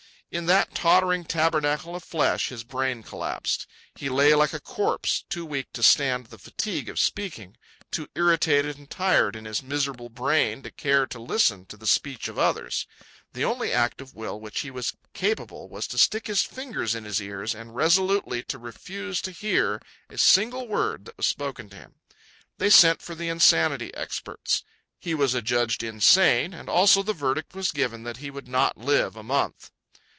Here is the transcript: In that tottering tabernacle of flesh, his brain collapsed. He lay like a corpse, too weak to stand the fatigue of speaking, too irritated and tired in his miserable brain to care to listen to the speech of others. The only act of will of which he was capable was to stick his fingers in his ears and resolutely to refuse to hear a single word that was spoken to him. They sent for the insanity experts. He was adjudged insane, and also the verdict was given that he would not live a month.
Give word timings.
In 0.33 0.45
that 0.45 0.73
tottering 0.73 1.25
tabernacle 1.25 1.93
of 1.93 2.05
flesh, 2.05 2.47
his 2.47 2.63
brain 2.63 3.03
collapsed. 3.03 3.67
He 3.95 4.07
lay 4.07 4.33
like 4.33 4.53
a 4.53 4.61
corpse, 4.61 5.25
too 5.27 5.45
weak 5.45 5.67
to 5.73 5.83
stand 5.83 6.27
the 6.27 6.37
fatigue 6.37 6.87
of 6.87 7.01
speaking, 7.01 7.57
too 7.91 8.07
irritated 8.15 8.77
and 8.77 8.89
tired 8.89 9.35
in 9.35 9.43
his 9.43 9.61
miserable 9.61 10.07
brain 10.07 10.63
to 10.63 10.71
care 10.71 11.05
to 11.05 11.19
listen 11.19 11.65
to 11.65 11.75
the 11.75 11.85
speech 11.85 12.29
of 12.29 12.39
others. 12.39 12.87
The 13.33 13.43
only 13.43 13.73
act 13.73 13.99
of 13.99 14.15
will 14.15 14.37
of 14.37 14.41
which 14.41 14.61
he 14.61 14.71
was 14.71 14.95
capable 15.13 15.67
was 15.67 15.85
to 15.87 15.97
stick 15.97 16.27
his 16.27 16.43
fingers 16.43 16.95
in 16.95 17.03
his 17.03 17.21
ears 17.21 17.53
and 17.53 17.75
resolutely 17.75 18.41
to 18.43 18.57
refuse 18.57 19.21
to 19.23 19.31
hear 19.31 19.81
a 20.09 20.17
single 20.17 20.65
word 20.65 21.03
that 21.03 21.17
was 21.17 21.27
spoken 21.27 21.67
to 21.71 21.75
him. 21.75 21.95
They 22.57 22.69
sent 22.69 23.01
for 23.01 23.15
the 23.15 23.27
insanity 23.27 23.93
experts. 23.95 24.63
He 24.97 25.13
was 25.13 25.33
adjudged 25.33 25.83
insane, 25.83 26.53
and 26.53 26.69
also 26.69 27.03
the 27.03 27.11
verdict 27.11 27.53
was 27.53 27.73
given 27.73 28.03
that 28.03 28.17
he 28.23 28.31
would 28.31 28.47
not 28.47 28.77
live 28.77 29.17
a 29.17 29.23
month. 29.23 29.71